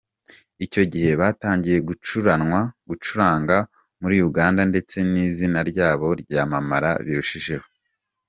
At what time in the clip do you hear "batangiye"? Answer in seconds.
1.21-1.77